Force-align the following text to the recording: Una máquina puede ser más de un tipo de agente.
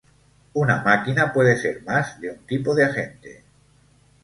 Una 0.53 0.81
máquina 0.83 1.31
puede 1.31 1.55
ser 1.57 1.83
más 1.83 2.19
de 2.19 2.31
un 2.31 2.39
tipo 2.47 2.73
de 2.73 2.85
agente. 2.85 3.43